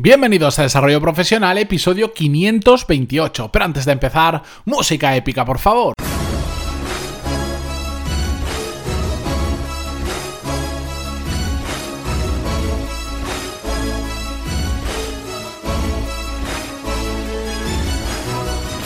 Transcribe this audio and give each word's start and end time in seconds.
Bienvenidos 0.00 0.56
a 0.60 0.62
Desarrollo 0.62 1.00
Profesional, 1.00 1.58
episodio 1.58 2.14
528. 2.14 3.50
Pero 3.50 3.64
antes 3.64 3.84
de 3.84 3.90
empezar, 3.90 4.44
música 4.64 5.16
épica, 5.16 5.44
por 5.44 5.58
favor. 5.58 5.94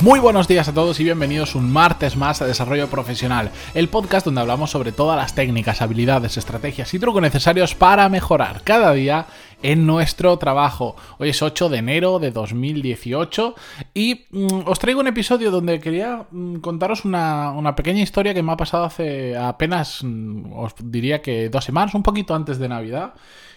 Muy 0.02 0.18
buenos 0.18 0.48
días 0.48 0.66
a 0.66 0.74
todos 0.74 0.98
y 0.98 1.04
bienvenidos 1.04 1.54
un 1.54 1.72
martes 1.72 2.16
más 2.16 2.42
a 2.42 2.44
Desarrollo 2.44 2.88
Profesional, 2.88 3.52
el 3.72 3.88
podcast 3.88 4.26
donde 4.26 4.40
hablamos 4.40 4.72
sobre 4.72 4.90
todas 4.90 5.16
las 5.16 5.36
técnicas, 5.36 5.80
habilidades, 5.80 6.36
estrategias 6.36 6.92
y 6.92 6.98
trucos 6.98 7.22
necesarios 7.22 7.76
para 7.76 8.08
mejorar 8.08 8.62
cada 8.64 8.92
día 8.94 9.26
en 9.62 9.86
nuestro 9.86 10.36
trabajo. 10.38 10.96
Hoy 11.18 11.28
es 11.28 11.40
8 11.40 11.68
de 11.68 11.78
enero 11.78 12.18
de 12.18 12.32
2018 12.32 13.54
y 13.94 14.24
mm, 14.32 14.62
os 14.66 14.80
traigo 14.80 14.98
un 14.98 15.07
episodio 15.07 15.52
donde 15.52 15.79
quería 15.79 16.26
mm, 16.32 16.57
contaros 16.57 17.04
una, 17.04 17.52
una, 17.52 17.76
pequeña 17.76 18.02
historia 18.02 18.34
que 18.34 18.43
me 18.43 18.50
ha 18.50 18.57
pasado 18.57 18.82
hace 18.82 19.36
apenas, 19.36 20.02
mm, 20.02 20.52
os 20.52 20.74
diría 20.82 21.22
que 21.22 21.48
dos 21.48 21.64
semanas, 21.64 21.94
un 21.94 22.02
poquito 22.02 22.34
antes 22.34 22.58
de 22.58 22.68
Navidad. 22.68 23.14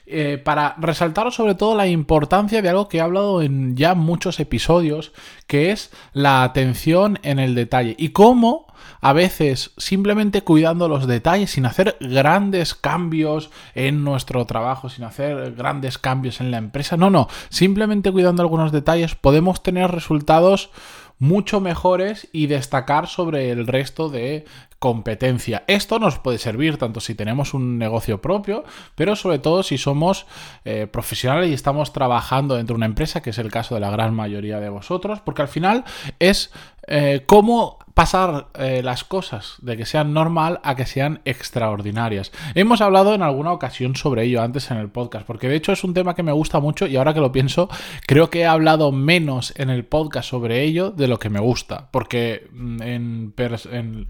Eh, 0.08 0.38
para 0.38 0.76
resaltaros 0.78 1.34
sobre 1.34 1.56
todo 1.56 1.76
la 1.76 1.88
importancia 1.88 2.62
de 2.62 2.70
algo 2.70 2.88
que 2.88 2.98
he 2.98 3.02
hablado 3.02 3.42
en 3.42 3.76
ya 3.76 3.96
muchos 3.96 4.40
episodios, 4.40 5.14
que 5.48 5.72
es 5.72 5.92
la 6.14 6.44
atención 6.44 7.18
en 7.24 7.40
el 7.40 7.56
detalle. 7.56 7.96
Y 7.98 8.10
cómo 8.10 8.68
a 9.02 9.14
veces 9.14 9.72
simplemente 9.78 10.44
cuidando 10.44 10.88
los 10.88 11.08
detalles 11.08 11.52
sin 11.52 11.66
hacer 11.66 11.98
grandes 12.00 12.76
cambios 12.76 13.50
en 13.74 14.04
nuestro 14.04 14.46
trabajo, 14.46 14.90
sin 14.90 15.06
hacer 15.06 15.54
grandes 15.54 15.98
cambios 15.98 16.40
en 16.40 16.52
la 16.52 16.58
empresa, 16.58 16.98
no, 16.98 17.10
no, 17.10 17.28
simplemente 17.50 18.12
cuidando 18.12 18.44
algunos 18.44 18.72
detalles 18.72 19.16
podemos 19.16 19.64
tener 19.64 19.90
resultados 19.90 20.70
mucho 21.18 21.62
mejores 21.62 22.28
y 22.32 22.48
destacar 22.48 23.08
sobre 23.08 23.50
el 23.50 23.68
resto 23.68 24.10
de 24.10 24.46
competencia. 24.86 25.64
Esto 25.66 25.98
nos 25.98 26.20
puede 26.20 26.38
servir 26.38 26.78
tanto 26.78 27.00
si 27.00 27.16
tenemos 27.16 27.56
un 27.56 27.80
negocio 27.80 28.22
propio, 28.22 28.64
pero 28.94 29.16
sobre 29.16 29.40
todo 29.40 29.64
si 29.64 29.80
somos 29.80 30.28
eh, 30.64 30.86
profesionales 30.86 31.50
y 31.50 31.54
estamos 31.56 31.92
trabajando 31.92 32.56
dentro 32.56 32.76
de 32.76 32.78
una 32.78 32.86
empresa, 32.86 33.24
que 33.24 33.32
es 33.32 33.40
el 33.40 33.50
caso 33.50 33.74
de 33.74 33.82
la 33.82 33.90
gran 33.90 34.14
mayoría 34.14 34.60
de 34.60 34.70
vosotros, 34.70 35.22
porque 35.22 35.42
al 35.42 35.48
final 35.48 35.86
es 36.20 36.52
eh, 36.86 37.24
cómo 37.26 37.80
pasar 37.96 38.50
eh, 38.56 38.82
las 38.84 39.06
cosas 39.06 39.56
de 39.62 39.78
que 39.78 39.86
sean 39.86 40.14
normal 40.14 40.60
a 40.64 40.76
que 40.76 40.86
sean 40.86 41.22
extraordinarias. 41.24 42.34
Hemos 42.54 42.82
hablado 42.82 43.16
en 43.16 43.22
alguna 43.22 43.54
ocasión 43.54 43.96
sobre 43.96 44.26
ello 44.26 44.42
antes 44.42 44.70
en 44.70 44.78
el 44.78 44.90
podcast, 44.90 45.26
porque 45.26 45.48
de 45.48 45.56
hecho 45.56 45.72
es 45.72 45.84
un 45.86 45.94
tema 45.94 46.14
que 46.14 46.22
me 46.22 46.34
gusta 46.34 46.60
mucho 46.60 46.88
y 46.88 46.98
ahora 46.98 47.14
que 47.14 47.22
lo 47.22 47.32
pienso, 47.32 47.70
creo 48.06 48.30
que 48.30 48.42
he 48.42 48.46
hablado 48.46 48.92
menos 48.92 49.54
en 49.56 49.70
el 49.70 49.86
podcast 49.86 50.30
sobre 50.30 50.64
ello 50.64 50.92
de 50.92 51.08
lo 51.08 51.20
que 51.20 51.30
me 51.30 51.40
gusta, 51.40 51.88
porque 51.92 52.50
mm, 52.52 52.82
en, 52.82 53.34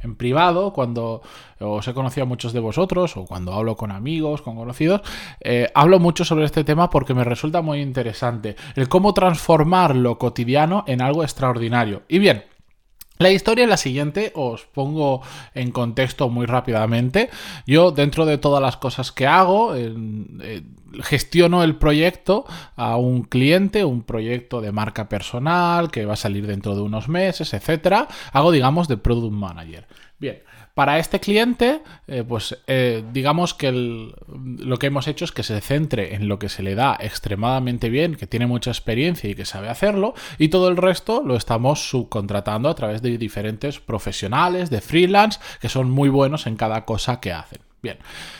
en, 0.01 0.15
privado, 0.15 0.73
cuando 0.73 1.21
os 1.59 1.87
he 1.87 1.93
conocido 1.93 2.23
a 2.23 2.27
muchos 2.27 2.53
de 2.53 2.59
vosotros 2.61 3.15
o 3.17 3.25
cuando 3.25 3.53
hablo 3.53 3.75
con 3.75 3.91
amigos, 3.91 4.41
con 4.41 4.55
conocidos, 4.55 5.01
eh, 5.41 5.69
hablo 5.75 5.99
mucho 5.99 6.25
sobre 6.25 6.45
este 6.45 6.63
tema 6.63 6.89
porque 6.89 7.13
me 7.13 7.23
resulta 7.23 7.61
muy 7.61 7.81
interesante, 7.81 8.55
el 8.75 8.89
cómo 8.89 9.13
transformar 9.13 9.95
lo 9.95 10.17
cotidiano 10.17 10.85
en 10.87 11.03
algo 11.03 11.21
extraordinario. 11.21 12.01
Y 12.07 12.17
bien, 12.17 12.45
la 13.17 13.31
historia 13.31 13.63
es 13.63 13.69
la 13.69 13.77
siguiente, 13.77 14.31
os 14.35 14.65
pongo 14.65 15.21
en 15.53 15.71
contexto 15.71 16.29
muy 16.29 16.45
rápidamente. 16.45 17.29
Yo, 17.65 17.91
dentro 17.91 18.25
de 18.25 18.37
todas 18.37 18.61
las 18.61 18.77
cosas 18.77 19.11
que 19.11 19.25
hago, 19.25 19.73
eh, 19.75 20.63
gestiono 21.01 21.63
el 21.63 21.75
proyecto 21.75 22.45
a 22.75 22.97
un 22.97 23.23
cliente, 23.23 23.85
un 23.85 24.03
proyecto 24.03 24.61
de 24.61 24.71
marca 24.71 25.07
personal 25.07 25.91
que 25.91 26.05
va 26.05 26.13
a 26.13 26.17
salir 26.17 26.45
dentro 26.47 26.75
de 26.75 26.81
unos 26.81 27.07
meses, 27.07 27.53
etcétera. 27.53 28.07
Hago, 28.33 28.51
digamos, 28.51 28.87
de 28.87 28.97
product 28.97 29.33
manager. 29.33 29.87
Bien, 30.17 30.41
para 30.75 30.99
este 30.99 31.21
cliente, 31.21 31.81
eh, 32.05 32.25
pues 32.27 32.57
eh, 32.67 33.01
digamos 33.13 33.53
que 33.53 33.71
lo 33.71 34.77
que 34.77 34.87
hemos 34.87 35.07
hecho 35.07 35.23
es 35.23 35.31
que 35.31 35.41
se 35.41 35.61
centre 35.61 36.15
en 36.15 36.27
lo 36.27 36.37
que 36.37 36.49
se 36.49 36.63
le 36.63 36.75
da 36.75 36.97
extremadamente 36.99 37.87
bien, 37.87 38.15
que 38.15 38.27
tiene 38.27 38.45
mucha 38.45 38.71
experiencia 38.71 39.29
y 39.29 39.35
que 39.35 39.45
sabe 39.45 39.69
hacerlo, 39.69 40.15
y 40.37 40.49
todo 40.49 40.67
el 40.67 40.75
resto 40.75 41.23
lo 41.25 41.37
estamos 41.37 41.89
subcontratando 41.89 42.67
a 42.67 42.75
través 42.75 43.01
de 43.05 43.17
diferentes 43.17 43.79
profesionales, 43.79 44.69
de 44.69 44.81
freelance, 44.81 45.39
que 45.61 45.69
son 45.69 45.89
muy 45.89 46.09
buenos 46.09 46.47
en 46.47 46.57
cada 46.57 46.85
cosa 46.85 47.19
que 47.19 47.31
hacen. 47.31 47.59
Bien, 47.85 47.99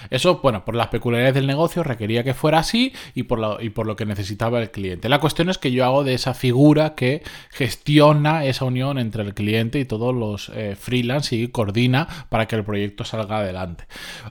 eso, 0.10 0.40
bueno, 0.42 0.66
por 0.66 0.74
las 0.74 0.88
peculiaridades 0.88 1.36
del 1.36 1.46
negocio 1.46 1.84
requería 1.84 2.24
que 2.24 2.34
fuera 2.34 2.58
así 2.58 2.94
y 3.14 3.24
por, 3.24 3.38
lo, 3.38 3.62
y 3.62 3.70
por 3.70 3.86
lo 3.86 3.96
que 3.96 4.04
necesitaba 4.04 4.60
el 4.60 4.72
cliente. 4.72 5.08
La 5.08 5.20
cuestión 5.20 5.52
es 5.52 5.60
que 5.60 5.72
yo 5.72 5.86
hago 5.86 6.04
de 6.04 6.16
esa 6.16 6.34
figura 6.34 6.96
que 6.96 7.22
gestiona 7.52 8.44
esa 8.46 8.66
unión 8.66 8.98
entre 8.98 9.22
el 9.22 9.36
cliente 9.36 9.78
y 9.80 9.86
todos 9.86 10.16
los 10.16 10.50
eh, 10.56 10.76
freelance 10.76 11.36
y 11.36 11.50
coordina 11.50 12.08
para 12.30 12.48
que 12.48 12.56
el 12.56 12.64
proyecto 12.64 13.04
salga 13.04 13.38
adelante. 13.38 13.86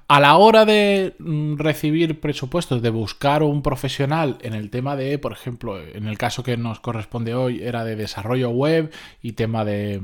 A 0.09 0.19
la 0.19 0.37
hora 0.37 0.65
de 0.65 1.15
mm, 1.21 1.59
recibir 1.59 2.19
presupuestos, 2.19 2.83
de 2.83 2.91
buscar 2.91 3.45
un 3.45 3.63
profesional 3.63 4.39
en 4.41 4.55
el 4.55 4.69
tema 4.69 4.97
de, 4.97 5.17
por 5.21 5.31
ejemplo, 5.31 5.81
en 5.81 6.09
el 6.09 6.19
caso 6.19 6.43
que 6.43 6.57
nos 6.57 6.81
corresponde 6.81 7.37
hoy 7.37 7.63
era 7.63 7.85
de 7.85 7.95
desarrollo 7.95 8.51
web 8.51 8.93
y 9.23 9.35
tema 9.35 9.65
de 9.65 10.03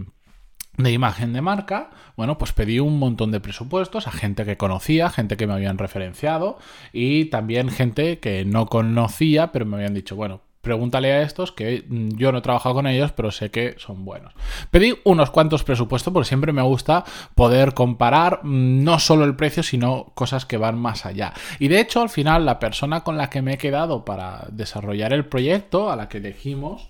de 0.83 0.93
imagen 0.93 1.33
de 1.33 1.41
marca, 1.41 1.91
bueno, 2.17 2.39
pues 2.39 2.53
pedí 2.53 2.81
un 2.81 2.99
montón 2.99 3.31
de 3.31 3.41
presupuestos 3.41 4.07
a 4.07 4.13
gente 4.13 4.45
que 4.45 4.57
conocía, 4.57 5.11
gente 5.11 5.37
que 5.37 5.47
me 5.47 5.55
habían 5.55 5.79
referenciado 5.79 6.59
y 6.93 7.27
también 7.27 7.71
gente 7.71 8.19
que 8.19 8.45
no 8.45 8.67
conocía, 8.67 9.53
pero 9.53 9.67
me 9.67 9.77
habían 9.77 9.95
dicho, 9.95 10.17
bueno, 10.17 10.43
pregúntale 10.61 11.13
a 11.13 11.23
estos 11.23 11.53
que 11.53 11.85
mm, 11.89 12.17
yo 12.17 12.33
no 12.33 12.39
he 12.39 12.43
trabajado 12.43 12.75
con 12.75 12.87
ellos, 12.87 13.13
pero 13.13 13.31
sé 13.31 13.51
que 13.51 13.77
son 13.79 14.05
buenos. 14.05 14.35
Pedí 14.71 14.99
unos 15.05 15.31
cuantos 15.31 15.65
presupuestos 15.65 16.13
porque 16.13 16.29
siempre 16.29 16.53
me 16.53 16.63
gusta 16.63 17.05
poder 17.35 17.75
comparar 17.75 18.41
mm, 18.43 18.85
no 18.85 18.99
solo 18.99 19.25
el 19.25 19.37
precio, 19.37 19.63
sino 19.63 20.13
cosas 20.15 20.47
que 20.47 20.57
van 20.57 20.79
más 20.79 21.07
allá. 21.07 21.33
Y 21.59 21.69
de 21.69 21.81
hecho, 21.81 22.03
al 22.03 22.11
final, 22.11 22.45
la 22.45 22.59
persona 22.59 23.03
con 23.03 23.17
la 23.17 23.31
que 23.31 23.43
me 23.43 23.55
he 23.55 23.59
quedado 23.59 24.05
para 24.05 24.47
desarrollar 24.51 25.13
el 25.13 25.25
proyecto, 25.25 25.91
a 25.91 25.97
la 25.97 26.09
que 26.09 26.19
elegimos, 26.19 26.89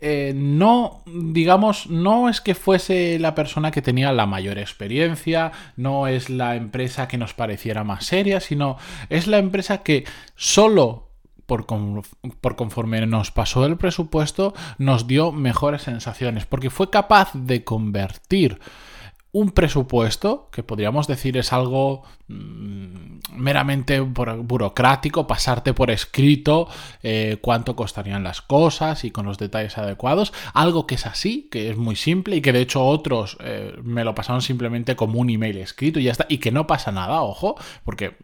eh, 0.00 0.32
no, 0.34 1.02
digamos, 1.06 1.88
no 1.88 2.28
es 2.28 2.40
que 2.40 2.54
fuese 2.54 3.18
la 3.18 3.34
persona 3.34 3.70
que 3.70 3.82
tenía 3.82 4.12
la 4.12 4.26
mayor 4.26 4.58
experiencia, 4.58 5.52
no 5.76 6.06
es 6.06 6.28
la 6.28 6.56
empresa 6.56 7.08
que 7.08 7.18
nos 7.18 7.34
pareciera 7.34 7.82
más 7.84 8.04
seria, 8.04 8.40
sino 8.40 8.76
es 9.08 9.26
la 9.26 9.38
empresa 9.38 9.82
que 9.82 10.04
solo 10.34 11.06
por, 11.46 11.66
conforme 11.66 13.06
nos 13.06 13.30
pasó 13.30 13.64
el 13.64 13.76
presupuesto, 13.76 14.52
nos 14.78 15.06
dio 15.06 15.32
mejores 15.32 15.82
sensaciones, 15.82 16.44
porque 16.44 16.70
fue 16.70 16.90
capaz 16.90 17.30
de 17.34 17.64
convertir 17.64 18.60
un 19.32 19.50
presupuesto, 19.50 20.48
que 20.50 20.62
podríamos 20.62 21.06
decir 21.06 21.36
es 21.36 21.52
algo 21.52 22.02
meramente 22.28 24.00
burocrático, 24.00 25.26
pasarte 25.26 25.74
por 25.74 25.90
escrito 25.90 26.68
eh, 27.02 27.38
cuánto 27.40 27.76
costarían 27.76 28.24
las 28.24 28.40
cosas 28.42 29.04
y 29.04 29.10
con 29.10 29.26
los 29.26 29.38
detalles 29.38 29.78
adecuados, 29.78 30.32
algo 30.54 30.86
que 30.86 30.96
es 30.96 31.06
así, 31.06 31.48
que 31.50 31.70
es 31.70 31.76
muy 31.76 31.96
simple 31.96 32.36
y 32.36 32.40
que 32.40 32.52
de 32.52 32.60
hecho 32.62 32.84
otros 32.84 33.36
eh, 33.40 33.76
me 33.82 34.04
lo 34.04 34.14
pasaron 34.14 34.42
simplemente 34.42 34.96
como 34.96 35.20
un 35.20 35.30
email 35.30 35.58
escrito 35.58 36.00
y 36.00 36.04
ya 36.04 36.12
está, 36.12 36.26
y 36.28 36.38
que 36.38 36.50
no 36.50 36.66
pasa 36.66 36.90
nada, 36.90 37.22
ojo, 37.22 37.56
porque 37.84 38.16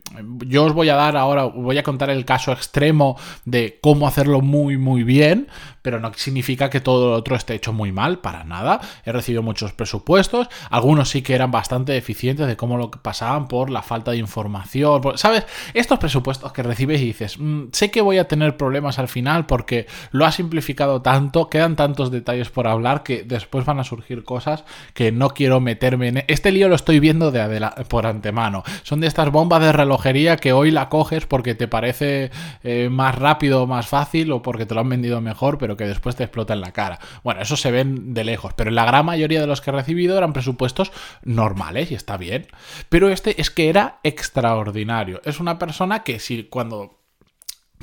yo 0.47 0.65
os 0.65 0.73
voy 0.73 0.89
a 0.89 0.97
dar 0.97 1.17
ahora, 1.17 1.45
voy 1.45 1.79
a 1.79 1.83
contar 1.83 2.11
el 2.11 2.25
caso 2.25 2.53
extremo 2.53 3.17
de 3.45 3.79
cómo 3.81 4.09
hacerlo 4.09 4.41
muy 4.41 4.79
muy 4.79 5.05
bien, 5.05 5.49
pero 5.83 6.01
no 6.01 6.13
significa 6.15 6.71
que 6.71 6.81
todo 6.81 7.11
lo 7.11 7.17
otro 7.17 7.37
esté 7.37 7.55
hecho 7.55 7.73
muy 7.73 7.93
mal, 7.93 8.19
para 8.21 8.45
nada, 8.45 8.81
he 9.05 9.13
recibido 9.13 9.43
muchos 9.43 9.73
presupuestos, 9.73 10.49
algunos 10.71 11.11
sí 11.11 11.23
que 11.23 11.35
eran 11.35 11.51
bastante 11.51 11.97
eficientes 11.97 12.47
de 12.47 12.57
cómo 12.57 12.77
lo 12.77 12.91
pasaban 12.91 13.49
por 13.49 13.71
la 13.71 13.83
falta 13.93 14.13
de 14.13 14.17
información. 14.17 15.03
¿Sabes? 15.17 15.45
Estos 15.75 15.99
presupuestos 15.99 16.51
que 16.53 16.63
recibes 16.63 17.03
y 17.03 17.05
dices, 17.05 17.39
mm, 17.39 17.65
sé 17.73 17.91
que 17.91 18.01
voy 18.01 18.17
a 18.17 18.27
tener 18.27 18.57
problemas 18.57 18.99
al 18.99 19.09
final 19.09 19.45
porque 19.45 19.87
lo 20.13 20.25
ha 20.25 20.33
simplificado 20.33 21.03
tanto, 21.03 21.51
quedan 21.51 21.77
tantos 21.77 22.11
detalles 22.11 22.49
por 22.49 22.67
hablar 22.67 23.03
que 23.03 23.23
después 23.23 23.67
van 23.67 23.81
a 23.81 23.85
surgir 23.85 24.25
cosas 24.25 24.65
que 24.95 25.13
no 25.13 25.29
quiero 25.31 25.61
meterme 25.61 26.09
en. 26.09 26.25
Este 26.27 26.53
lío 26.53 26.71
lo 26.71 26.75
estoy 26.75 27.01
viendo 27.01 27.31
de 27.31 27.43
por 27.91 28.07
antemano. 28.07 28.63
Son 28.83 29.01
de 29.01 29.09
estas 29.09 29.31
bombas 29.31 29.61
de 29.61 29.73
relojería 29.73 30.39
que 30.39 30.55
hoy 30.55 30.71
la 30.71 30.89
coges 30.89 31.27
porque 31.27 31.55
te 31.55 31.69
parece 31.69 32.31
eh, 32.63 32.89
más 32.91 33.15
rápido 33.15 33.67
más 33.67 33.87
fácil 33.89 34.33
o 34.33 34.41
porque 34.41 34.65
te 34.65 34.75
lo 34.75 34.81
han 34.81 34.89
vendido 34.89 35.21
mejor, 35.21 35.59
pero 35.59 35.77
que 35.77 35.85
después 35.85 36.17
te 36.17 36.25
explota 36.25 36.55
en 36.55 36.63
la 36.63 36.73
cara. 36.73 36.99
Bueno, 37.23 37.43
eso 37.43 37.59
se 37.59 37.71
ven 37.71 38.15
de 38.15 38.25
lejos, 38.25 38.55
pero 38.55 38.71
la 38.71 38.87
gran 38.87 39.05
mayoría 39.05 39.43
de 39.43 39.47
los 39.47 39.61
que 39.61 39.69
he 39.69 39.75
recibido 39.75 40.17
eran 40.17 40.33
presupuestos 40.33 40.93
normales 41.25 41.91
y 41.91 41.95
está 41.95 42.17
bien. 42.17 42.47
Pero 42.89 43.11
este 43.11 43.41
es 43.41 43.51
que 43.51 43.69
era 43.69 43.82
extraordinario. 44.03 45.21
Es 45.25 45.41
una 45.41 45.59
persona 45.59 46.03
que 46.03 46.19
si 46.19 46.45
cuando 46.45 46.99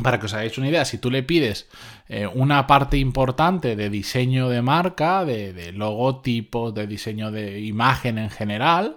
para 0.01 0.17
que 0.17 0.27
os 0.27 0.33
hagáis 0.33 0.57
una 0.57 0.69
idea, 0.69 0.85
si 0.85 0.97
tú 0.97 1.11
le 1.11 1.23
pides 1.23 1.67
eh, 2.07 2.25
una 2.25 2.67
parte 2.67 2.97
importante 2.97 3.75
de 3.75 3.89
diseño 3.89 4.47
de 4.47 4.61
marca, 4.61 5.25
de, 5.25 5.51
de 5.51 5.73
logotipo, 5.73 6.71
de 6.71 6.87
diseño 6.87 7.31
de 7.31 7.59
imagen 7.59 8.17
en 8.17 8.29
general, 8.29 8.95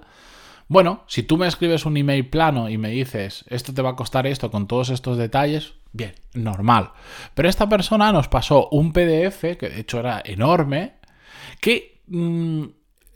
bueno, 0.68 1.02
si 1.08 1.24
tú 1.24 1.38
me 1.38 1.48
escribes 1.48 1.86
un 1.86 1.96
email 1.96 2.28
plano 2.28 2.68
y 2.68 2.78
me 2.78 2.90
dices, 2.90 3.44
esto 3.48 3.74
te 3.74 3.82
va 3.82 3.90
a 3.90 3.96
costar 3.96 4.28
esto 4.28 4.52
con 4.52 4.68
todos 4.68 4.90
estos 4.90 5.18
detalles, 5.18 5.74
Bien, 5.92 6.14
normal. 6.32 6.92
Pero 7.34 7.48
esta 7.48 7.68
persona 7.68 8.12
nos 8.12 8.28
pasó 8.28 8.68
un 8.70 8.92
PDF, 8.92 9.58
que 9.58 9.68
de 9.68 9.80
hecho 9.80 10.00
era 10.00 10.22
enorme, 10.24 10.94
que 11.60 12.00
mm, 12.06 12.64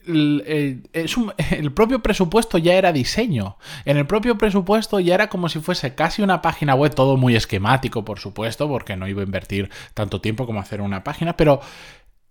el, 0.93 1.73
propio 1.75 2.03
presupuesto 2.03 2.59
ya 2.59 2.75
era 2.75 2.93
diseño. 2.93 3.59
En 3.85 3.97
el 3.97 4.07
propio 4.07 4.39
presupuesto 4.39 5.01
ya 5.01 5.15
era 5.15 5.29
como 5.29 5.49
si 5.49 5.61
fuese 5.61 5.95
casi 5.95 6.23
una 6.23 6.43
página 6.43 6.75
web, 6.75 6.95
todo 6.95 7.17
muy 7.17 7.35
esquemático, 7.37 8.05
por 8.05 8.19
supuesto, 8.19 8.69
porque 8.69 8.97
no 8.97 9.09
iba 9.09 9.23
a 9.23 9.25
invertir 9.25 9.71
tanto 9.95 10.21
tiempo 10.21 10.47
como 10.47 10.61
hacer 10.61 10.81
una 10.81 11.03
página, 11.03 11.37
pero 11.37 11.61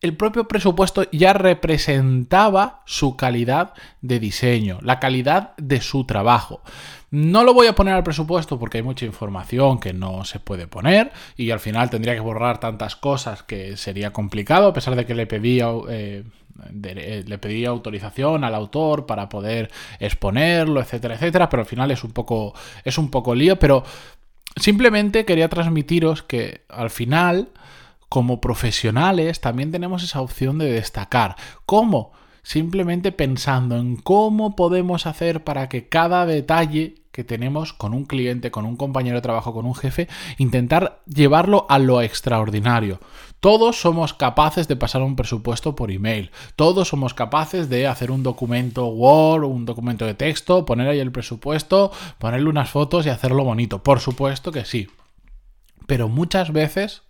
el 0.01 0.15
propio 0.15 0.47
presupuesto 0.47 1.09
ya 1.11 1.33
representaba 1.33 2.83
su 2.85 3.15
calidad 3.15 3.73
de 4.01 4.19
diseño, 4.19 4.79
la 4.81 4.99
calidad 4.99 5.55
de 5.57 5.81
su 5.81 6.05
trabajo. 6.05 6.61
No 7.11 7.43
lo 7.43 7.53
voy 7.53 7.67
a 7.67 7.75
poner 7.75 7.93
al 7.93 8.03
presupuesto 8.03 8.59
porque 8.59 8.79
hay 8.79 8.83
mucha 8.83 9.05
información 9.05 9.79
que 9.79 9.93
no 9.93 10.25
se 10.25 10.39
puede 10.39 10.67
poner 10.67 11.11
y 11.37 11.51
al 11.51 11.59
final 11.59 11.89
tendría 11.89 12.13
que 12.13 12.19
borrar 12.19 12.59
tantas 12.59 12.95
cosas 12.95 13.41
que 13.41 13.77
sería 13.77 14.11
complicado, 14.11 14.67
a 14.67 14.73
pesar 14.73 14.95
de 14.95 15.05
que 15.05 15.15
le 15.15 15.27
pedía, 15.27 15.69
eh, 15.89 16.23
eh, 16.83 17.23
le 17.25 17.37
pedía 17.37 17.69
autorización 17.69 18.43
al 18.43 18.55
autor 18.55 19.05
para 19.05 19.29
poder 19.29 19.71
exponerlo, 19.99 20.79
etcétera, 20.81 21.15
etcétera, 21.15 21.49
pero 21.49 21.61
al 21.61 21.67
final 21.67 21.91
es 21.91 22.03
un 22.03 22.11
poco, 22.11 22.53
es 22.83 22.97
un 22.97 23.09
poco 23.11 23.35
lío, 23.35 23.57
pero 23.59 23.83
simplemente 24.55 25.25
quería 25.25 25.49
transmitiros 25.49 26.23
que 26.23 26.61
al 26.69 26.89
final 26.89 27.49
como 28.09 28.39
profesionales 28.39 29.41
también 29.41 29.71
tenemos 29.71 30.03
esa 30.03 30.21
opción 30.21 30.57
de 30.57 30.71
destacar. 30.71 31.35
¿Cómo? 31.65 32.13
Simplemente 32.43 33.11
pensando 33.11 33.75
en 33.77 33.97
cómo 33.97 34.55
podemos 34.55 35.07
hacer 35.07 35.43
para 35.43 35.67
que 35.67 35.89
cada 35.89 36.25
detalle 36.25 36.95
que 37.15 37.23
tenemos 37.23 37.71
con 37.71 37.93
un 37.93 38.03
cliente, 38.03 38.51
con 38.51 38.65
un 38.65 38.75
compañero 38.75 39.15
de 39.15 39.21
trabajo, 39.21 39.53
con 39.53 39.65
un 39.65 39.73
jefe, 39.73 40.09
intentar 40.37 40.99
llevarlo 41.07 41.65
a 41.69 41.79
lo 41.79 42.01
extraordinario. 42.01 42.99
Todos 43.39 43.79
somos 43.79 44.13
capaces 44.13 44.67
de 44.67 44.75
pasar 44.75 45.01
un 45.01 45.15
presupuesto 45.15 45.77
por 45.77 45.91
email. 45.91 46.31
Todos 46.57 46.89
somos 46.89 47.13
capaces 47.13 47.69
de 47.69 47.87
hacer 47.87 48.11
un 48.11 48.21
documento 48.21 48.87
Word, 48.87 49.45
un 49.45 49.63
documento 49.63 50.05
de 50.05 50.13
texto, 50.13 50.65
poner 50.65 50.89
ahí 50.89 50.99
el 50.99 51.13
presupuesto, 51.13 51.89
ponerle 52.17 52.49
unas 52.49 52.69
fotos 52.69 53.05
y 53.05 53.09
hacerlo 53.09 53.45
bonito. 53.45 53.81
Por 53.81 54.01
supuesto 54.01 54.51
que 54.51 54.65
sí. 54.65 54.89
Pero 55.87 56.09
muchas 56.09 56.51
veces 56.51 57.03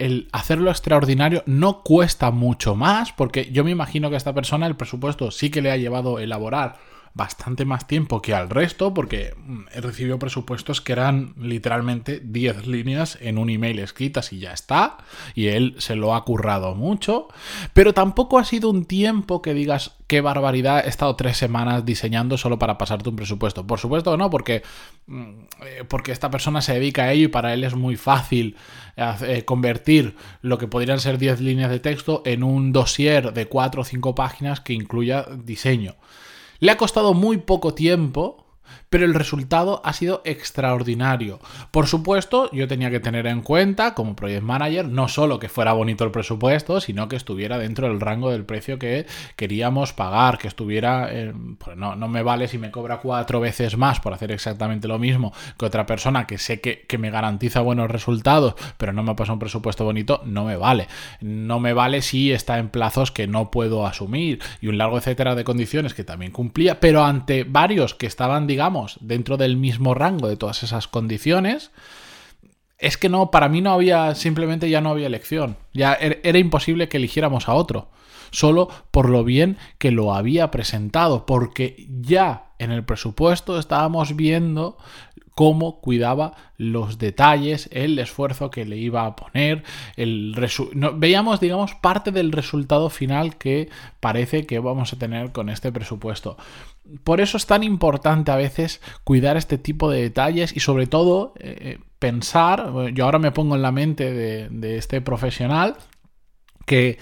el 0.00 0.28
hacerlo 0.32 0.72
extraordinario 0.72 1.44
no 1.46 1.82
cuesta 1.84 2.32
mucho 2.32 2.74
más, 2.74 3.12
porque 3.12 3.52
yo 3.52 3.62
me 3.62 3.70
imagino 3.70 4.08
que 4.08 4.16
a 4.16 4.18
esta 4.18 4.34
persona 4.34 4.66
el 4.66 4.74
presupuesto 4.74 5.30
sí 5.30 5.48
que 5.48 5.62
le 5.62 5.70
ha 5.70 5.76
llevado 5.76 6.18
elaborar 6.18 6.78
bastante 7.14 7.64
más 7.64 7.86
tiempo 7.86 8.22
que 8.22 8.34
al 8.34 8.48
resto, 8.48 8.94
porque 8.94 9.34
mm, 9.36 9.60
he 9.72 9.80
recibido 9.80 10.18
presupuestos 10.18 10.80
que 10.80 10.92
eran 10.92 11.34
literalmente 11.38 12.20
10 12.24 12.66
líneas 12.66 13.18
en 13.20 13.38
un 13.38 13.50
email 13.50 13.78
escritas 13.78 14.32
y 14.32 14.38
ya 14.38 14.52
está, 14.52 14.98
y 15.34 15.48
él 15.48 15.74
se 15.78 15.94
lo 15.94 16.14
ha 16.14 16.24
currado 16.24 16.74
mucho, 16.74 17.28
pero 17.74 17.92
tampoco 17.92 18.38
ha 18.38 18.44
sido 18.44 18.70
un 18.70 18.86
tiempo 18.86 19.42
que 19.42 19.52
digas 19.52 19.96
qué 20.06 20.20
barbaridad, 20.20 20.84
he 20.84 20.88
estado 20.88 21.14
tres 21.16 21.36
semanas 21.36 21.84
diseñando 21.84 22.38
solo 22.38 22.58
para 22.58 22.78
pasarte 22.78 23.08
un 23.08 23.16
presupuesto. 23.16 23.66
Por 23.66 23.78
supuesto 23.78 24.16
no, 24.16 24.30
porque, 24.30 24.62
mm, 25.06 25.30
eh, 25.64 25.84
porque 25.88 26.12
esta 26.12 26.30
persona 26.30 26.62
se 26.62 26.74
dedica 26.74 27.04
a 27.04 27.12
ello 27.12 27.24
y 27.24 27.28
para 27.28 27.52
él 27.52 27.64
es 27.64 27.74
muy 27.74 27.96
fácil 27.96 28.56
eh, 28.96 29.44
convertir 29.44 30.16
lo 30.42 30.58
que 30.58 30.66
podrían 30.66 31.00
ser 31.00 31.18
10 31.18 31.40
líneas 31.40 31.70
de 31.70 31.80
texto 31.80 32.22
en 32.26 32.42
un 32.42 32.72
dossier 32.72 33.32
de 33.32 33.46
4 33.46 33.82
o 33.82 33.84
5 33.84 34.14
páginas 34.14 34.60
que 34.60 34.74
incluya 34.74 35.26
diseño. 35.44 35.96
Le 36.62 36.70
ha 36.70 36.76
costado 36.76 37.12
muy 37.12 37.38
poco 37.38 37.74
tiempo 37.74 38.36
pero 38.90 39.04
el 39.04 39.14
resultado 39.14 39.80
ha 39.84 39.92
sido 39.92 40.22
extraordinario. 40.24 41.40
Por 41.70 41.86
supuesto, 41.86 42.50
yo 42.52 42.68
tenía 42.68 42.90
que 42.90 43.00
tener 43.00 43.26
en 43.26 43.42
cuenta 43.42 43.94
como 43.94 44.16
project 44.16 44.42
manager 44.42 44.86
no 44.86 45.08
solo 45.08 45.38
que 45.38 45.48
fuera 45.48 45.72
bonito 45.72 46.04
el 46.04 46.10
presupuesto, 46.10 46.80
sino 46.80 47.08
que 47.08 47.16
estuviera 47.16 47.58
dentro 47.58 47.88
del 47.88 48.00
rango 48.00 48.30
del 48.30 48.44
precio 48.44 48.78
que 48.78 49.06
queríamos 49.36 49.92
pagar, 49.92 50.38
que 50.38 50.48
estuviera, 50.48 51.10
pues 51.58 51.76
no, 51.76 51.96
no, 51.96 52.08
me 52.08 52.22
vale 52.22 52.48
si 52.48 52.58
me 52.58 52.70
cobra 52.70 52.98
cuatro 52.98 53.40
veces 53.40 53.76
más 53.76 54.00
por 54.00 54.12
hacer 54.12 54.32
exactamente 54.32 54.88
lo 54.88 54.98
mismo 54.98 55.32
que 55.58 55.66
otra 55.66 55.86
persona 55.86 56.26
que 56.26 56.38
sé 56.38 56.60
que, 56.60 56.82
que 56.82 56.98
me 56.98 57.10
garantiza 57.10 57.60
buenos 57.60 57.90
resultados, 57.90 58.54
pero 58.76 58.92
no 58.92 59.02
me 59.02 59.14
pasa 59.14 59.32
un 59.32 59.38
presupuesto 59.38 59.84
bonito, 59.84 60.22
no 60.24 60.44
me 60.44 60.56
vale. 60.56 60.88
No 61.20 61.60
me 61.60 61.72
vale 61.72 62.02
si 62.02 62.32
está 62.32 62.58
en 62.58 62.68
plazos 62.68 63.10
que 63.10 63.26
no 63.26 63.50
puedo 63.50 63.86
asumir 63.86 64.40
y 64.60 64.68
un 64.68 64.78
largo 64.78 64.98
etcétera 64.98 65.34
de 65.34 65.44
condiciones 65.44 65.94
que 65.94 66.04
también 66.04 66.32
cumplía, 66.32 66.80
pero 66.80 67.04
ante 67.04 67.44
varios 67.44 67.94
que 67.94 68.06
estaban, 68.06 68.46
digamos, 68.46 68.61
dentro 69.00 69.36
del 69.36 69.56
mismo 69.56 69.94
rango 69.94 70.28
de 70.28 70.36
todas 70.36 70.62
esas 70.62 70.88
condiciones, 70.88 71.70
es 72.82 72.98
que 72.98 73.08
no, 73.08 73.30
para 73.30 73.48
mí 73.48 73.60
no 73.60 73.70
había, 73.70 74.14
simplemente 74.16 74.68
ya 74.68 74.80
no 74.80 74.90
había 74.90 75.06
elección. 75.06 75.56
Ya 75.72 75.94
er, 75.94 76.20
era 76.24 76.38
imposible 76.38 76.88
que 76.88 76.96
eligiéramos 76.96 77.48
a 77.48 77.54
otro. 77.54 77.88
Solo 78.32 78.68
por 78.90 79.08
lo 79.08 79.24
bien 79.24 79.56
que 79.78 79.92
lo 79.92 80.14
había 80.14 80.50
presentado, 80.50 81.24
porque 81.24 81.86
ya 82.00 82.46
en 82.58 82.72
el 82.72 82.84
presupuesto 82.84 83.58
estábamos 83.58 84.16
viendo 84.16 84.78
cómo 85.34 85.80
cuidaba 85.80 86.34
los 86.56 86.98
detalles, 86.98 87.68
el 87.72 87.98
esfuerzo 87.98 88.50
que 88.50 88.64
le 88.64 88.78
iba 88.78 89.06
a 89.06 89.14
poner, 89.14 89.62
el 89.96 90.34
veíamos, 90.94 91.38
digamos, 91.38 91.74
parte 91.74 92.10
del 92.10 92.32
resultado 92.32 92.90
final 92.90 93.36
que 93.36 93.68
parece 94.00 94.44
que 94.44 94.58
vamos 94.58 94.92
a 94.92 94.98
tener 94.98 95.30
con 95.30 95.48
este 95.48 95.70
presupuesto. 95.70 96.36
Por 97.04 97.20
eso 97.20 97.36
es 97.36 97.46
tan 97.46 97.62
importante 97.62 98.32
a 98.32 98.36
veces 98.36 98.80
cuidar 99.04 99.36
este 99.36 99.56
tipo 99.56 99.88
de 99.88 100.02
detalles 100.02 100.54
y 100.56 100.60
sobre 100.60 100.88
todo 100.88 101.32
eh, 101.38 101.56
eh, 101.60 101.78
pensar, 102.02 102.72
yo 102.92 103.04
ahora 103.04 103.20
me 103.20 103.30
pongo 103.30 103.54
en 103.54 103.62
la 103.62 103.70
mente 103.70 104.12
de 104.12 104.76
este 104.76 105.00
profesional 105.00 105.76
que 106.66 106.98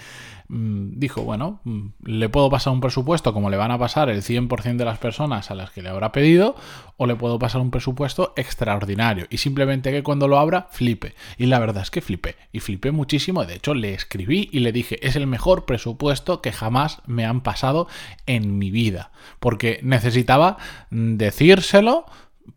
Mm, 0.53 0.99
dijo, 0.99 1.21
bueno, 1.21 1.61
mm, 1.63 1.87
le 2.03 2.27
puedo 2.27 2.49
pasar 2.49 2.73
un 2.73 2.81
presupuesto 2.81 3.31
como 3.31 3.49
le 3.49 3.55
van 3.55 3.71
a 3.71 3.79
pasar 3.79 4.09
el 4.09 4.21
100% 4.21 4.83
de 4.83 4.83
las 4.83 4.97
personas 4.97 5.49
a 5.49 5.55
las 5.55 5.71
que 5.71 5.81
le 5.81 5.87
habrá 5.87 6.11
pedido, 6.11 6.57
o 6.97 7.07
le 7.07 7.15
puedo 7.15 7.39
pasar 7.39 7.61
un 7.61 7.71
presupuesto 7.71 8.33
extraordinario 8.35 9.27
y 9.29 9.37
simplemente 9.37 9.91
que 9.91 10.03
cuando 10.03 10.27
lo 10.27 10.37
abra 10.37 10.67
flipe. 10.69 11.15
Y 11.37 11.45
la 11.45 11.57
verdad 11.57 11.83
es 11.83 11.89
que 11.89 12.01
flipé, 12.01 12.35
y 12.51 12.59
flipé 12.59 12.91
muchísimo, 12.91 13.45
de 13.45 13.55
hecho 13.55 13.73
le 13.73 13.93
escribí 13.93 14.49
y 14.51 14.59
le 14.59 14.73
dije, 14.73 14.99
es 15.07 15.15
el 15.15 15.25
mejor 15.25 15.63
presupuesto 15.63 16.41
que 16.41 16.51
jamás 16.51 17.01
me 17.05 17.23
han 17.23 17.39
pasado 17.39 17.87
en 18.25 18.57
mi 18.57 18.71
vida, 18.71 19.11
porque 19.39 19.79
necesitaba 19.83 20.57
mm, 20.89 21.15
decírselo, 21.15 22.03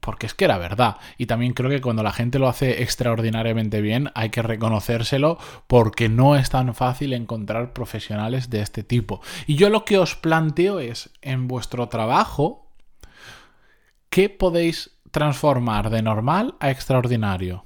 porque 0.01 0.27
es 0.27 0.35
que 0.35 0.45
era 0.45 0.59
verdad. 0.59 0.97
Y 1.19 1.27
también 1.27 1.53
creo 1.53 1.71
que 1.71 1.81
cuando 1.81 2.03
la 2.03 2.13
gente 2.13 2.39
lo 2.39 2.49
hace 2.49 2.83
extraordinariamente 2.83 3.81
bien 3.81 4.11
hay 4.15 4.31
que 4.31 4.43
reconocérselo 4.43 5.39
porque 5.67 6.09
no 6.09 6.37
es 6.37 6.51
tan 6.51 6.75
fácil 6.75 7.13
encontrar 7.13 7.73
profesionales 7.73 8.51
de 8.51 8.61
este 8.61 8.83
tipo. 8.83 9.21
Y 9.47 9.57
yo 9.57 9.71
lo 9.71 9.85
que 9.85 9.99
os 9.99 10.15
planteo 10.15 10.81
es, 10.81 11.11
en 11.23 11.49
vuestro 11.49 11.89
trabajo, 11.89 12.71
¿qué 14.11 14.29
podéis 14.29 14.99
transformar 15.11 15.91
de 15.91 16.03
normal 16.03 16.57
a 16.61 16.71
extraordinario? 16.71 17.65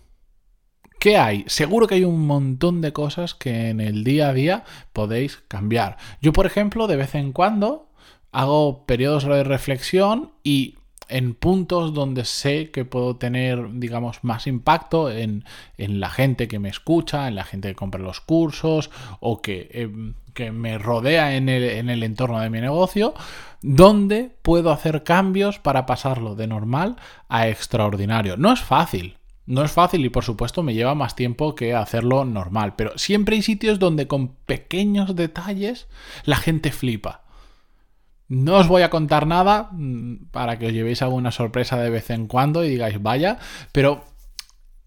¿Qué 0.98 1.16
hay? 1.16 1.44
Seguro 1.46 1.86
que 1.86 1.94
hay 1.94 2.04
un 2.04 2.26
montón 2.26 2.80
de 2.80 2.92
cosas 2.92 3.34
que 3.34 3.68
en 3.68 3.80
el 3.80 4.02
día 4.02 4.30
a 4.30 4.32
día 4.32 4.64
podéis 4.92 5.36
cambiar. 5.48 5.96
Yo, 6.20 6.32
por 6.32 6.44
ejemplo, 6.44 6.88
de 6.88 6.96
vez 6.96 7.14
en 7.14 7.32
cuando 7.32 7.88
hago 8.32 8.84
periodos 8.84 9.24
de 9.24 9.44
reflexión 9.44 10.32
y 10.42 10.77
en 11.08 11.34
puntos 11.34 11.94
donde 11.94 12.24
sé 12.24 12.70
que 12.70 12.84
puedo 12.84 13.16
tener, 13.16 13.74
digamos, 13.74 14.22
más 14.22 14.46
impacto 14.46 15.10
en, 15.10 15.44
la 15.76 16.10
gente 16.10 16.48
que 16.48 16.58
me 16.58 16.68
escucha, 16.68 17.28
en 17.28 17.34
la 17.34 17.44
gente 17.44 17.68
que 17.68 17.74
compra 17.74 18.00
los 18.00 18.20
cursos 18.20 18.90
o 19.20 19.40
que, 19.42 19.68
em, 19.72 20.14
que 20.34 20.52
me 20.52 20.78
rodea 20.78 21.36
en 21.36 21.48
el, 21.48 21.64
en 21.64 21.90
el 21.90 22.02
entorno 22.02 22.40
de 22.40 22.50
mi 22.50 22.60
negocio, 22.60 23.14
donde 23.62 24.30
puedo 24.42 24.70
hacer 24.70 25.02
cambios 25.02 25.58
para 25.58 25.86
pasarlo 25.86 26.34
de 26.34 26.46
normal 26.46 26.96
a 27.28 27.48
extraordinario. 27.48 28.36
No 28.36 28.52
es 28.52 28.60
fácil, 28.60 29.18
no 29.48 29.64
es 29.64 29.72
fácil 29.72 30.04
y 30.04 30.10
por 30.10 30.24
supuesto 30.24 30.62
me 30.62 30.74
lleva 30.74 30.94
más 30.94 31.16
tiempo 31.16 31.54
que 31.54 31.74
hacerlo 31.74 32.26
normal, 32.26 32.74
pero 32.76 32.96
siempre 32.98 33.36
hay 33.36 33.42
sitios 33.42 33.78
donde 33.78 34.06
con 34.06 34.34
pequeños 34.44 35.16
detalles 35.16 35.88
la 36.24 36.36
gente 36.36 36.70
flipa. 36.70 37.22
No 38.28 38.56
os 38.56 38.68
voy 38.68 38.82
a 38.82 38.90
contar 38.90 39.26
nada 39.26 39.70
mm, 39.72 40.30
para 40.30 40.58
que 40.58 40.66
os 40.66 40.72
llevéis 40.72 41.02
alguna 41.02 41.30
sorpresa 41.32 41.78
de 41.78 41.90
vez 41.90 42.10
en 42.10 42.26
cuando 42.26 42.64
y 42.64 42.68
digáis, 42.68 43.02
vaya, 43.02 43.38
pero 43.72 44.04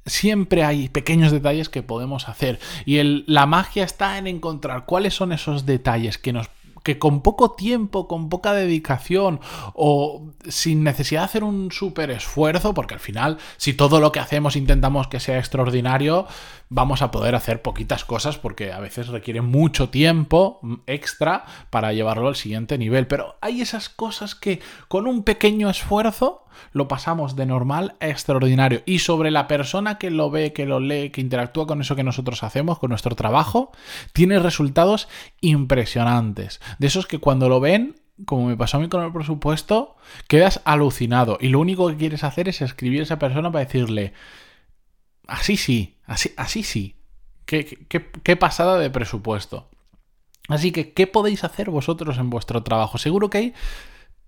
siempre 0.05 0.63
hay 0.63 0.89
pequeños 0.89 1.31
detalles 1.31 1.69
que 1.69 1.83
podemos 1.83 2.29
hacer. 2.29 2.59
Y 2.85 3.01
la 3.31 3.45
magia 3.45 3.83
está 3.83 4.17
en 4.17 4.27
encontrar 4.27 4.85
cuáles 4.85 5.15
son 5.15 5.31
esos 5.31 5.65
detalles 5.65 6.17
que 6.17 6.33
nos 6.33 6.49
que 6.83 6.99
con 6.99 7.21
poco 7.21 7.51
tiempo, 7.51 8.07
con 8.07 8.29
poca 8.29 8.53
dedicación 8.53 9.39
o 9.73 10.27
sin 10.47 10.83
necesidad 10.83 11.21
de 11.21 11.25
hacer 11.25 11.43
un 11.43 11.71
súper 11.71 12.11
esfuerzo, 12.11 12.73
porque 12.73 12.95
al 12.95 12.99
final, 12.99 13.37
si 13.57 13.73
todo 13.73 13.99
lo 13.99 14.11
que 14.11 14.19
hacemos 14.19 14.55
intentamos 14.55 15.07
que 15.07 15.19
sea 15.19 15.37
extraordinario, 15.37 16.27
vamos 16.69 17.01
a 17.01 17.11
poder 17.11 17.35
hacer 17.35 17.61
poquitas 17.61 18.05
cosas 18.05 18.37
porque 18.37 18.71
a 18.71 18.79
veces 18.79 19.09
requiere 19.09 19.41
mucho 19.41 19.89
tiempo 19.89 20.59
extra 20.87 21.45
para 21.69 21.93
llevarlo 21.93 22.27
al 22.27 22.35
siguiente 22.35 22.77
nivel. 22.77 23.07
Pero 23.07 23.35
hay 23.41 23.61
esas 23.61 23.89
cosas 23.89 24.35
que 24.35 24.61
con 24.87 25.05
un 25.07 25.23
pequeño 25.23 25.69
esfuerzo 25.69 26.45
lo 26.71 26.87
pasamos 26.87 27.35
de 27.35 27.45
normal 27.45 27.95
a 27.99 28.07
extraordinario. 28.07 28.83
Y 28.85 28.99
sobre 28.99 29.31
la 29.31 29.47
persona 29.47 29.97
que 29.97 30.11
lo 30.11 30.29
ve, 30.29 30.53
que 30.53 30.65
lo 30.65 30.79
lee, 30.79 31.09
que 31.09 31.21
interactúa 31.21 31.67
con 31.67 31.81
eso 31.81 31.95
que 31.95 32.03
nosotros 32.03 32.43
hacemos, 32.43 32.79
con 32.79 32.89
nuestro 32.89 33.15
trabajo, 33.15 33.71
tiene 34.13 34.39
resultados 34.39 35.07
impresionantes. 35.41 36.61
De 36.79 36.87
esos 36.87 37.07
que 37.07 37.19
cuando 37.19 37.49
lo 37.49 37.59
ven 37.59 37.95
como 38.25 38.45
me 38.45 38.57
pasó 38.57 38.77
a 38.77 38.79
mí 38.79 38.87
con 38.87 39.03
el 39.03 39.11
presupuesto, 39.11 39.95
quedas 40.27 40.61
alucinado 40.63 41.39
y 41.41 41.47
lo 41.47 41.59
único 41.59 41.87
que 41.87 41.97
quieres 41.97 42.23
hacer 42.23 42.49
es 42.49 42.61
escribir 42.61 42.99
a 42.99 43.03
esa 43.03 43.17
persona 43.17 43.51
para 43.51 43.65
decirle, 43.65 44.13
así 45.27 45.57
sí, 45.57 45.97
así, 46.05 46.61
sí, 46.63 46.95
qué 47.45 48.35
pasada 48.35 48.77
de 48.77 48.91
presupuesto. 48.91 49.69
Así 50.47 50.71
que, 50.71 50.93
¿qué 50.93 51.07
podéis 51.07 51.43
hacer 51.43 51.69
vosotros 51.69 52.17
en 52.17 52.29
vuestro 52.29 52.63
trabajo? 52.63 52.97
Seguro 52.97 53.29
que 53.29 53.37
hay 53.37 53.53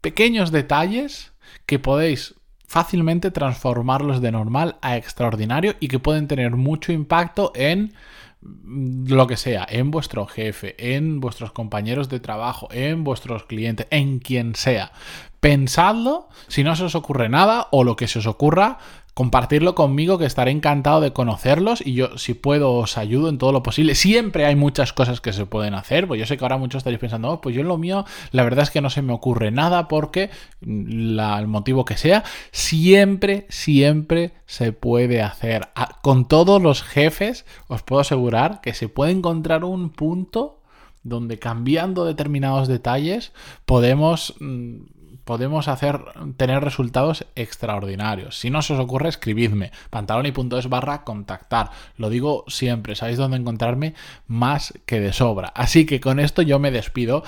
pequeños 0.01 0.51
detalles 0.51 1.32
que 1.65 1.79
podéis 1.79 2.35
fácilmente 2.67 3.31
transformarlos 3.31 4.21
de 4.21 4.31
normal 4.31 4.77
a 4.81 4.97
extraordinario 4.97 5.75
y 5.79 5.89
que 5.89 5.99
pueden 5.99 6.27
tener 6.27 6.55
mucho 6.55 6.91
impacto 6.91 7.51
en 7.55 7.93
lo 8.41 9.27
que 9.27 9.37
sea, 9.37 9.65
en 9.69 9.91
vuestro 9.91 10.25
jefe, 10.25 10.75
en 10.95 11.19
vuestros 11.19 11.51
compañeros 11.51 12.09
de 12.09 12.19
trabajo, 12.19 12.67
en 12.71 13.03
vuestros 13.03 13.45
clientes, 13.45 13.87
en 13.89 14.19
quien 14.19 14.55
sea. 14.55 14.91
Pensadlo, 15.39 16.29
si 16.47 16.63
no 16.63 16.75
se 16.75 16.85
os 16.85 16.95
ocurre 16.95 17.29
nada 17.29 17.67
o 17.71 17.83
lo 17.83 17.95
que 17.95 18.07
se 18.07 18.19
os 18.19 18.27
ocurra, 18.27 18.79
compartirlo 19.13 19.75
conmigo 19.75 20.17
que 20.17 20.25
estaré 20.25 20.51
encantado 20.51 20.99
de 20.99 21.13
conocerlos 21.13 21.85
y 21.85 21.93
yo 21.93 22.17
si 22.17 22.33
puedo 22.33 22.73
os 22.73 22.97
ayudo 22.97 23.29
en 23.29 23.37
todo 23.37 23.51
lo 23.51 23.63
posible. 23.63 23.95
Siempre 23.95 24.45
hay 24.45 24.55
muchas 24.55 24.93
cosas 24.93 25.21
que 25.21 25.33
se 25.33 25.45
pueden 25.45 25.75
hacer, 25.75 26.07
pues 26.07 26.19
yo 26.19 26.25
sé 26.25 26.37
que 26.37 26.43
ahora 26.43 26.57
muchos 26.57 26.79
estaréis 26.79 26.99
pensando, 26.99 27.29
oh, 27.29 27.41
pues 27.41 27.55
yo 27.55 27.61
en 27.61 27.67
lo 27.67 27.77
mío 27.77 28.05
la 28.31 28.43
verdad 28.43 28.63
es 28.63 28.71
que 28.71 28.81
no 28.81 28.89
se 28.89 29.01
me 29.01 29.13
ocurre 29.13 29.51
nada 29.51 29.87
porque 29.87 30.31
el 30.61 31.47
motivo 31.47 31.85
que 31.85 31.97
sea, 31.97 32.23
siempre, 32.51 33.45
siempre 33.49 34.33
se 34.45 34.71
puede 34.71 35.21
hacer. 35.21 35.69
Con 36.01 36.27
todos 36.27 36.61
los 36.61 36.81
jefes 36.83 37.45
os 37.67 37.83
puedo 37.83 38.01
asegurar 38.01 38.61
que 38.61 38.73
se 38.73 38.89
puede 38.89 39.11
encontrar 39.11 39.63
un 39.63 39.91
punto 39.91 40.59
donde 41.03 41.37
cambiando 41.37 42.05
determinados 42.05 42.67
detalles 42.67 43.33
podemos 43.65 44.35
mm, 44.39 45.02
podemos 45.23 45.67
hacer, 45.67 46.01
tener 46.37 46.63
resultados 46.63 47.25
extraordinarios. 47.35 48.37
Si 48.37 48.49
no 48.49 48.61
se 48.61 48.73
os 48.73 48.79
ocurre, 48.79 49.09
escribidme. 49.09 49.71
pantaloni.es 49.89 50.69
barra 50.69 51.03
contactar. 51.03 51.71
Lo 51.97 52.09
digo 52.09 52.45
siempre, 52.47 52.95
sabéis 52.95 53.17
dónde 53.17 53.37
encontrarme 53.37 53.95
más 54.27 54.73
que 54.85 54.99
de 54.99 55.13
sobra. 55.13 55.49
Así 55.55 55.85
que 55.85 55.99
con 55.99 56.19
esto 56.19 56.41
yo 56.41 56.59
me 56.59 56.71
despido 56.71 57.23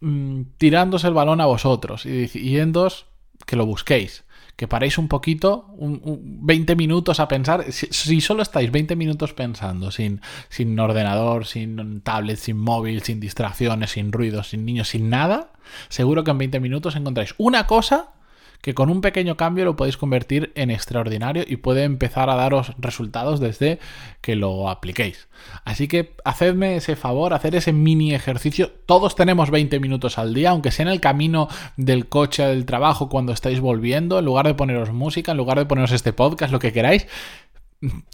mm, 0.00 0.42
tirándose 0.58 1.08
el 1.08 1.14
balón 1.14 1.40
a 1.40 1.46
vosotros 1.46 2.06
y 2.06 2.10
diciéndoos 2.10 3.06
que 3.46 3.56
lo 3.56 3.66
busquéis 3.66 4.25
que 4.56 4.66
paréis 4.66 4.96
un 4.96 5.08
poquito, 5.08 5.66
un, 5.76 6.00
20 6.42 6.76
minutos 6.76 7.20
a 7.20 7.28
pensar. 7.28 7.70
Si, 7.70 8.20
solo 8.20 8.42
estáis 8.42 8.72
20 8.72 8.96
minutos 8.96 9.34
pensando, 9.34 9.90
sin, 9.90 10.22
sin 10.48 10.78
ordenador, 10.80 11.46
sin 11.46 12.00
tablet, 12.00 12.38
sin 12.38 12.56
móvil, 12.56 13.02
sin 13.02 13.20
distracciones, 13.20 13.90
sin 13.90 14.12
ruidos, 14.12 14.48
sin 14.48 14.64
niños, 14.64 14.88
sin 14.88 15.10
nada, 15.10 15.52
seguro 15.88 16.24
que 16.24 16.30
en 16.30 16.38
20 16.38 16.60
minutos 16.60 16.96
encontráis 16.96 17.34
una 17.36 17.66
cosa 17.66 18.15
que 18.60 18.74
con 18.74 18.90
un 18.90 19.00
pequeño 19.00 19.36
cambio 19.36 19.64
lo 19.64 19.76
podéis 19.76 19.96
convertir 19.96 20.52
en 20.54 20.70
extraordinario 20.70 21.44
y 21.46 21.56
puede 21.56 21.84
empezar 21.84 22.30
a 22.30 22.36
daros 22.36 22.72
resultados 22.78 23.40
desde 23.40 23.78
que 24.20 24.36
lo 24.36 24.68
apliquéis. 24.68 25.28
Así 25.64 25.88
que 25.88 26.14
hacedme 26.24 26.76
ese 26.76 26.96
favor, 26.96 27.34
hacer 27.34 27.54
ese 27.54 27.72
mini 27.72 28.14
ejercicio. 28.14 28.72
Todos 28.86 29.14
tenemos 29.14 29.50
20 29.50 29.80
minutos 29.80 30.18
al 30.18 30.34
día, 30.34 30.50
aunque 30.50 30.70
sea 30.70 30.84
en 30.84 30.92
el 30.92 31.00
camino 31.00 31.48
del 31.76 32.08
coche 32.08 32.44
del 32.44 32.66
trabajo 32.66 33.08
cuando 33.08 33.32
estáis 33.32 33.60
volviendo, 33.60 34.18
en 34.18 34.24
lugar 34.24 34.46
de 34.46 34.54
poneros 34.54 34.92
música, 34.92 35.32
en 35.32 35.38
lugar 35.38 35.58
de 35.58 35.66
poneros 35.66 35.92
este 35.92 36.12
podcast, 36.12 36.52
lo 36.52 36.58
que 36.58 36.72
queráis. 36.72 37.06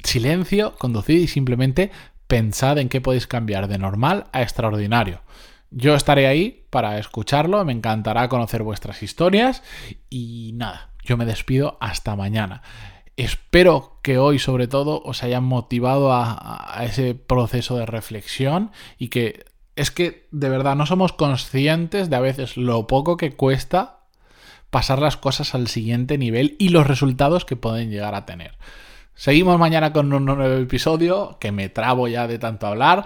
Silencio, 0.02 0.74
conducid 0.76 1.20
y 1.20 1.28
simplemente 1.28 1.90
pensad 2.26 2.78
en 2.78 2.88
qué 2.88 3.00
podéis 3.00 3.26
cambiar 3.26 3.68
de 3.68 3.78
normal 3.78 4.26
a 4.32 4.42
extraordinario. 4.42 5.20
Yo 5.74 5.94
estaré 5.94 6.26
ahí 6.26 6.66
para 6.70 6.98
escucharlo, 6.98 7.64
me 7.64 7.72
encantará 7.72 8.28
conocer 8.28 8.62
vuestras 8.62 9.02
historias 9.02 9.62
y 10.10 10.52
nada, 10.54 10.90
yo 11.02 11.16
me 11.16 11.24
despido 11.24 11.78
hasta 11.80 12.14
mañana. 12.14 12.62
Espero 13.16 13.98
que 14.02 14.18
hoy 14.18 14.38
sobre 14.38 14.68
todo 14.68 15.02
os 15.02 15.22
haya 15.22 15.40
motivado 15.40 16.12
a, 16.12 16.82
ese 16.84 17.14
proceso 17.14 17.76
de 17.76 17.86
reflexión 17.86 18.70
y 18.98 19.08
que 19.08 19.44
es 19.76 19.90
que 19.90 20.28
de 20.30 20.50
verdad 20.50 20.76
no 20.76 20.86
somos 20.86 21.12
conscientes 21.12 22.10
de 22.10 22.16
a 22.16 22.20
veces 22.20 22.56
lo 22.56 22.86
poco 22.86 23.16
que 23.16 23.32
cuesta 23.32 24.00
pasar 24.70 25.00
las 25.00 25.16
cosas 25.16 25.54
al 25.54 25.68
siguiente 25.68 26.18
nivel 26.18 26.56
y 26.58 26.68
los 26.68 26.86
resultados 26.86 27.44
que 27.44 27.56
pueden 27.56 27.90
llegar 27.90 28.14
a 28.14 28.26
tener. 28.26 28.56
Seguimos 29.14 29.58
mañana 29.58 29.92
con 29.92 30.12
un 30.12 30.24
nuevo 30.24 30.42
episodio, 30.56 31.36
que 31.38 31.52
me 31.52 31.68
trabo 31.68 32.08
ya 32.08 32.26
de 32.26 32.38
tanto 32.38 32.66
hablar. 32.66 33.04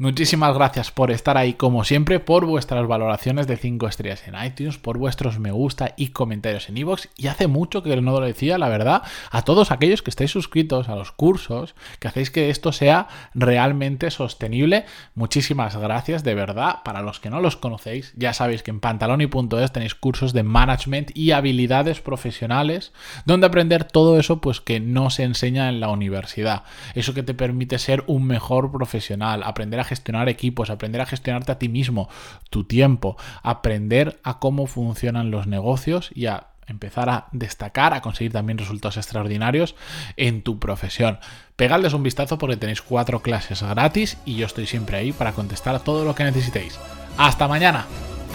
Muchísimas 0.00 0.54
gracias 0.54 0.90
por 0.90 1.10
estar 1.10 1.36
ahí 1.36 1.52
como 1.52 1.84
siempre, 1.84 2.20
por 2.20 2.46
vuestras 2.46 2.86
valoraciones 2.88 3.46
de 3.46 3.58
5 3.58 3.86
estrellas 3.86 4.26
en 4.26 4.34
iTunes, 4.42 4.78
por 4.78 4.96
vuestros 4.96 5.38
me 5.38 5.50
gusta 5.50 5.92
y 5.94 6.08
comentarios 6.08 6.70
en 6.70 6.78
iVoox. 6.78 7.08
Y 7.18 7.26
hace 7.26 7.48
mucho 7.48 7.82
que 7.82 7.94
no 8.00 8.12
lo 8.12 8.20
decía, 8.20 8.56
la 8.56 8.70
verdad, 8.70 9.02
a 9.30 9.42
todos 9.42 9.70
aquellos 9.70 10.00
que 10.00 10.08
estáis 10.08 10.30
suscritos 10.30 10.88
a 10.88 10.96
los 10.96 11.12
cursos, 11.12 11.74
que 11.98 12.08
hacéis 12.08 12.30
que 12.30 12.48
esto 12.48 12.72
sea 12.72 13.08
realmente 13.34 14.10
sostenible. 14.10 14.86
Muchísimas 15.14 15.76
gracias, 15.76 16.24
de 16.24 16.34
verdad. 16.34 16.76
Para 16.82 17.02
los 17.02 17.20
que 17.20 17.28
no 17.28 17.42
los 17.42 17.56
conocéis, 17.56 18.14
ya 18.16 18.32
sabéis 18.32 18.62
que 18.62 18.70
en 18.70 18.80
pantaloni.es 18.80 19.70
tenéis 19.70 19.94
cursos 19.94 20.32
de 20.32 20.44
management 20.44 21.14
y 21.14 21.32
habilidades 21.32 22.00
profesionales, 22.00 22.94
donde 23.26 23.48
aprender 23.48 23.84
todo 23.84 24.18
eso 24.18 24.40
pues 24.40 24.62
que 24.62 24.80
no 24.80 25.10
se 25.10 25.24
enseña 25.24 25.68
en 25.68 25.78
la 25.78 25.90
universidad. 25.90 26.62
Eso 26.94 27.12
que 27.12 27.22
te 27.22 27.34
permite 27.34 27.78
ser 27.78 28.02
un 28.06 28.24
mejor 28.26 28.72
profesional, 28.72 29.42
aprender 29.42 29.78
a 29.78 29.89
gestionar 29.90 30.28
equipos, 30.28 30.70
aprender 30.70 31.00
a 31.00 31.06
gestionarte 31.06 31.52
a 31.52 31.58
ti 31.58 31.68
mismo, 31.68 32.08
tu 32.48 32.64
tiempo, 32.64 33.16
aprender 33.42 34.18
a 34.22 34.38
cómo 34.38 34.66
funcionan 34.66 35.30
los 35.30 35.46
negocios 35.46 36.10
y 36.14 36.26
a 36.26 36.46
empezar 36.68 37.10
a 37.10 37.26
destacar, 37.32 37.92
a 37.92 38.00
conseguir 38.00 38.32
también 38.32 38.56
resultados 38.56 38.96
extraordinarios 38.96 39.74
en 40.16 40.42
tu 40.42 40.58
profesión. 40.60 41.18
Pegadles 41.56 41.92
un 41.92 42.04
vistazo 42.04 42.38
porque 42.38 42.56
tenéis 42.56 42.80
cuatro 42.80 43.20
clases 43.20 43.62
gratis 43.62 44.16
y 44.24 44.36
yo 44.36 44.46
estoy 44.46 44.66
siempre 44.66 44.96
ahí 44.96 45.12
para 45.12 45.32
contestar 45.32 45.74
a 45.74 45.80
todo 45.80 46.04
lo 46.04 46.14
que 46.14 46.24
necesitéis. 46.24 46.78
Hasta 47.18 47.48
mañana. 47.48 47.86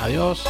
Adiós. 0.02 0.44